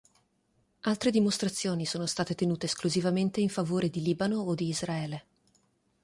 Altre 0.81 1.11
dimostrazioni 1.11 1.85
sono 1.85 2.07
state 2.07 2.33
tenute 2.33 2.65
esclusivamente 2.65 3.39
in 3.39 3.49
favore 3.49 3.87
di 3.87 4.01
Libano 4.01 4.39
o 4.39 4.55
di 4.55 4.67
Israele. 4.67 5.25